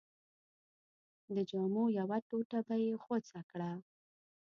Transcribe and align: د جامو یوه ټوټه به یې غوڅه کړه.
د 1.35 1.37
جامو 1.49 1.83
یوه 1.99 2.17
ټوټه 2.27 2.59
به 2.67 2.75
یې 2.83 2.91
غوڅه 3.03 3.39
کړه. 3.49 3.71